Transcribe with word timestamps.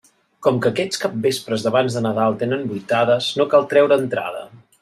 Com 0.45 0.55
que 0.63 0.69
aquests 0.69 1.01
capvespres 1.03 1.67
d'abans 1.67 1.97
de 1.97 2.03
Nadal 2.07 2.39
tenen 2.45 2.67
vuitades, 2.75 3.31
no 3.43 3.49
cal 3.55 3.73
traure 3.75 4.03
entrada. 4.07 4.47